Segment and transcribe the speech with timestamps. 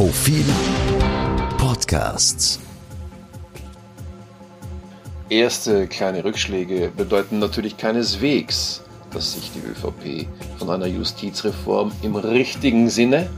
[0.00, 0.46] Profil
[1.58, 2.58] Podcasts.
[5.28, 8.82] Erste kleine Rückschläge bedeuten natürlich keineswegs,
[9.12, 10.26] dass sich die ÖVP
[10.58, 13.28] von einer Justizreform im richtigen Sinne,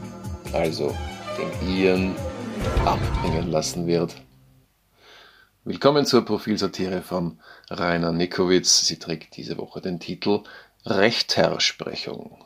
[0.52, 0.96] also
[1.36, 2.14] dem ihren,
[2.84, 4.14] abbringen lassen wird.
[5.64, 7.40] Willkommen zur Profilsatire von
[7.70, 8.86] Rainer Nikowitz.
[8.86, 10.44] Sie trägt diese Woche den Titel
[10.86, 12.44] Rechtersprechung.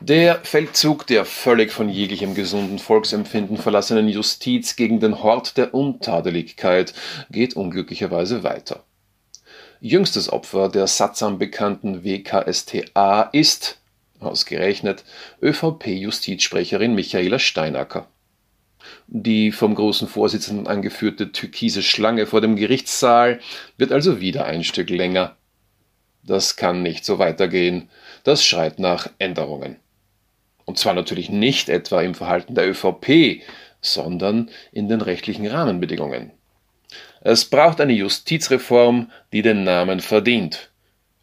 [0.00, 6.94] Der Feldzug der völlig von jeglichem gesunden Volksempfinden verlassenen Justiz gegen den Hort der Untadeligkeit
[7.30, 8.84] geht unglücklicherweise weiter.
[9.80, 13.80] Jüngstes Opfer der sattsam bekannten WKSTA ist,
[14.20, 15.02] ausgerechnet,
[15.42, 18.06] ÖVP-Justizsprecherin Michaela Steinacker.
[19.08, 23.40] Die vom großen Vorsitzenden angeführte türkise Schlange vor dem Gerichtssaal
[23.76, 25.36] wird also wieder ein Stück länger.
[26.22, 27.88] Das kann nicht so weitergehen.
[28.22, 29.76] Das schreit nach Änderungen.
[30.68, 33.40] Und zwar natürlich nicht etwa im Verhalten der ÖVP,
[33.80, 36.30] sondern in den rechtlichen Rahmenbedingungen.
[37.22, 40.68] Es braucht eine Justizreform, die den Namen verdient.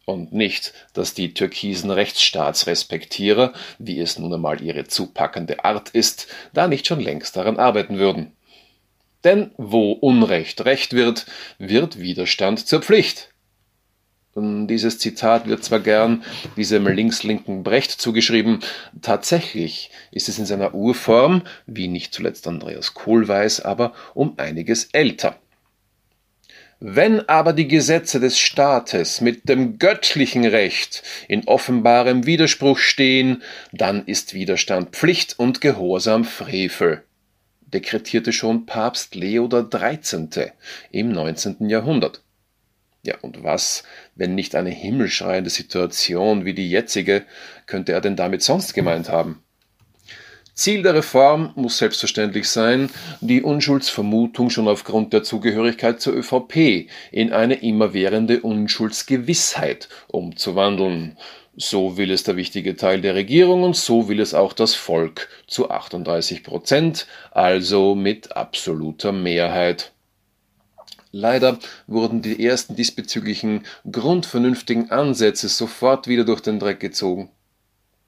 [0.04, 6.66] Und nicht, dass die türkisen Rechtsstaatsrespektierer, wie es nun einmal ihre zupackende Art ist, da
[6.66, 8.32] nicht schon längst daran arbeiten würden.
[9.22, 11.24] Denn wo Unrecht Recht wird,
[11.58, 13.30] wird Widerstand zur Pflicht.
[14.36, 16.22] Und dieses Zitat wird zwar gern
[16.58, 18.58] diesem links-linken Brecht zugeschrieben,
[19.00, 24.90] tatsächlich ist es in seiner Urform, wie nicht zuletzt Andreas Kohl weiß, aber um einiges
[24.92, 25.38] älter.
[26.80, 34.04] Wenn aber die Gesetze des Staates mit dem göttlichen Recht in offenbarem Widerspruch stehen, dann
[34.04, 37.04] ist Widerstand Pflicht und Gehorsam Frevel,
[37.62, 40.52] dekretierte schon Papst Leo XIII.
[40.90, 41.70] im 19.
[41.70, 42.20] Jahrhundert.
[43.06, 43.84] Ja, und was,
[44.16, 47.22] wenn nicht eine himmelschreiende Situation wie die jetzige,
[47.66, 49.44] könnte er denn damit sonst gemeint haben?
[50.54, 52.90] Ziel der Reform muss selbstverständlich sein,
[53.20, 61.16] die Unschuldsvermutung schon aufgrund der Zugehörigkeit zur ÖVP in eine immerwährende Unschuldsgewissheit umzuwandeln.
[61.56, 65.28] So will es der wichtige Teil der Regierung und so will es auch das Volk
[65.46, 69.92] zu 38 Prozent, also mit absoluter Mehrheit.
[71.12, 77.30] Leider wurden die ersten diesbezüglichen grundvernünftigen Ansätze sofort wieder durch den Dreck gezogen.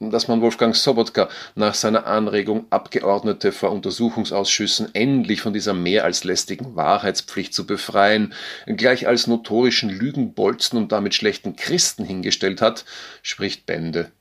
[0.01, 6.23] Dass man Wolfgang Sobotka nach seiner Anregung, Abgeordnete vor Untersuchungsausschüssen endlich von dieser mehr als
[6.23, 8.35] lästigen Wahrheitspflicht zu befreien,
[8.67, 12.85] gleich als notorischen Lügenbolzen und damit schlechten Christen hingestellt hat,
[13.23, 14.13] spricht Bände.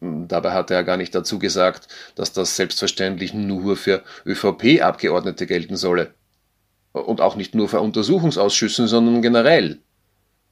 [0.00, 6.12] Dabei hat er gar nicht dazu gesagt, dass das selbstverständlich nur für ÖVP-Abgeordnete gelten solle
[6.92, 9.80] und auch nicht nur für Untersuchungsausschüssen, sondern generell.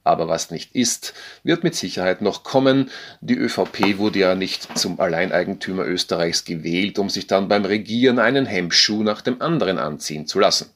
[0.03, 1.13] Aber was nicht ist,
[1.43, 2.89] wird mit Sicherheit noch kommen.
[3.21, 8.47] Die ÖVP wurde ja nicht zum Alleineigentümer Österreichs gewählt, um sich dann beim Regieren einen
[8.47, 10.71] Hemmschuh nach dem anderen anziehen zu lassen.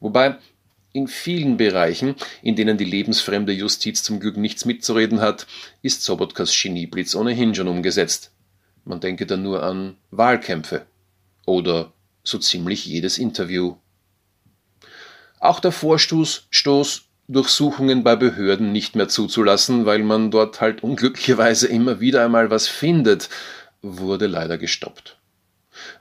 [0.00, 0.38] Wobei
[0.92, 5.46] in vielen Bereichen, in denen die lebensfremde Justiz zum Glück nichts mitzureden hat,
[5.82, 8.32] ist Sobotkas Genieblitz ohnehin schon umgesetzt.
[8.84, 10.86] Man denke da nur an Wahlkämpfe
[11.44, 11.92] oder
[12.24, 13.76] so ziemlich jedes Interview
[15.40, 21.68] auch der Vorstoß Stoß Durchsuchungen bei Behörden nicht mehr zuzulassen, weil man dort halt unglücklicherweise
[21.68, 23.28] immer wieder einmal was findet,
[23.82, 25.16] wurde leider gestoppt.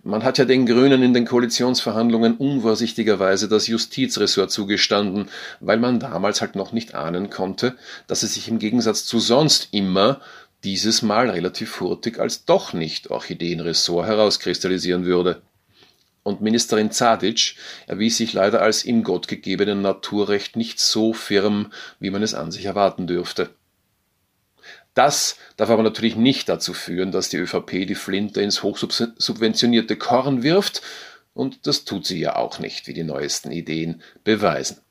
[0.03, 5.29] Man hat ja den Grünen in den Koalitionsverhandlungen unvorsichtigerweise das Justizressort zugestanden,
[5.59, 7.77] weil man damals halt noch nicht ahnen konnte,
[8.07, 10.21] dass es sich im Gegensatz zu sonst immer
[10.63, 15.41] dieses Mal relativ hurtig als doch nicht Orchideenressort herauskristallisieren würde
[16.23, 17.55] und Ministerin Zadic
[17.87, 22.51] erwies sich leider als im Gott gegebenen Naturrecht nicht so firm, wie man es an
[22.51, 23.49] sich erwarten dürfte.
[24.93, 30.43] Das darf aber natürlich nicht dazu führen, dass die ÖVP die Flinte ins hochsubventionierte Korn
[30.43, 30.81] wirft,
[31.33, 34.81] und das tut sie ja auch nicht, wie die neuesten Ideen beweisen.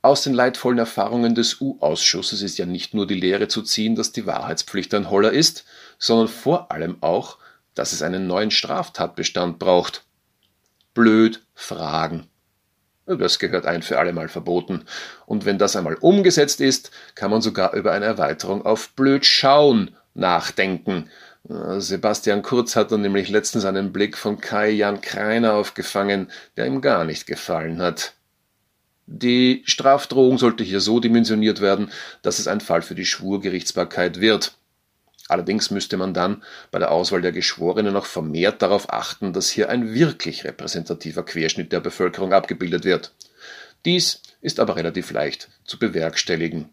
[0.00, 4.12] Aus den leidvollen Erfahrungen des U-Ausschusses ist ja nicht nur die Lehre zu ziehen, dass
[4.12, 5.64] die Wahrheitspflicht ein Holler ist,
[5.98, 7.38] sondern vor allem auch,
[7.74, 10.05] dass es einen neuen Straftatbestand braucht
[10.96, 12.26] blöd fragen.
[13.06, 14.84] Das gehört ein für allemal verboten.
[15.26, 19.94] Und wenn das einmal umgesetzt ist, kann man sogar über eine Erweiterung auf blöd schauen
[20.14, 21.08] nachdenken.
[21.44, 26.80] Sebastian Kurz hat dann nämlich letztens einen Blick von Kai Jan Kreiner aufgefangen, der ihm
[26.80, 28.14] gar nicht gefallen hat.
[29.06, 31.92] Die Strafdrohung sollte hier so dimensioniert werden,
[32.22, 34.56] dass es ein Fall für die Schwurgerichtsbarkeit wird.
[35.28, 39.68] Allerdings müsste man dann bei der Auswahl der Geschworenen noch vermehrt darauf achten, dass hier
[39.68, 43.12] ein wirklich repräsentativer Querschnitt der Bevölkerung abgebildet wird.
[43.84, 46.70] Dies ist aber relativ leicht zu bewerkstelligen.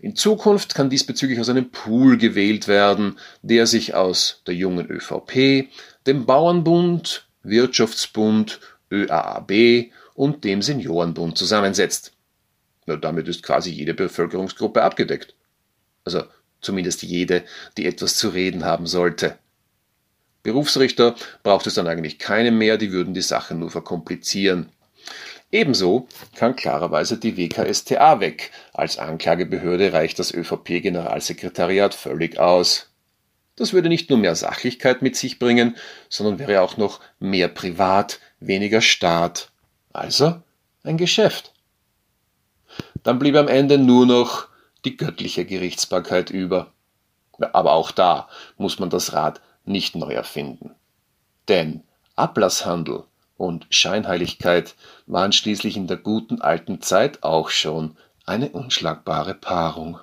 [0.00, 5.68] In Zukunft kann diesbezüglich aus einem Pool gewählt werden, der sich aus der jungen ÖVP,
[6.06, 8.60] dem Bauernbund, Wirtschaftsbund,
[8.90, 12.12] ÖAAB und dem Seniorenbund zusammensetzt.
[12.86, 15.34] Na, damit ist quasi jede Bevölkerungsgruppe abgedeckt.
[16.04, 16.24] Also
[16.64, 17.44] zumindest jede,
[17.76, 19.38] die etwas zu reden haben sollte.
[20.42, 24.68] Berufsrichter braucht es dann eigentlich keine mehr, die würden die Sache nur verkomplizieren.
[25.50, 28.50] Ebenso kann klarerweise die WKSTA weg.
[28.72, 32.90] Als Anklagebehörde reicht das ÖVP-Generalsekretariat völlig aus.
[33.56, 35.76] Das würde nicht nur mehr Sachlichkeit mit sich bringen,
[36.08, 39.52] sondern wäre auch noch mehr Privat, weniger Staat.
[39.92, 40.42] Also
[40.82, 41.52] ein Geschäft.
[43.04, 44.48] Dann blieb am Ende nur noch
[44.84, 46.72] die göttliche Gerichtsbarkeit über.
[47.52, 50.74] Aber auch da muss man das Rad nicht neu erfinden.
[51.48, 51.82] Denn
[52.16, 53.04] Ablasshandel
[53.36, 54.74] und Scheinheiligkeit
[55.06, 59.98] waren schließlich in der guten alten Zeit auch schon eine unschlagbare Paarung.